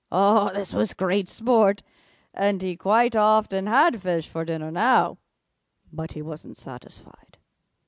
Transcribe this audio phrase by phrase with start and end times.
[0.11, 1.83] This was great sport,
[2.33, 5.19] and he quite often had fish for dinner now.
[5.93, 7.37] "But he wasn't satisfied.